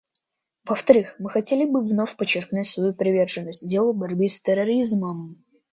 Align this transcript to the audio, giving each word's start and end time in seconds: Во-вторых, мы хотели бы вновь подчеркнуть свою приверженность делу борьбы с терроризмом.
Во-вторых, 0.65 1.13
мы 1.19 1.29
хотели 1.29 1.63
бы 1.69 1.79
вновь 1.81 2.15
подчеркнуть 2.17 2.65
свою 2.67 2.95
приверженность 2.95 3.67
делу 3.69 3.93
борьбы 3.93 4.29
с 4.29 4.41
терроризмом. 4.41 5.45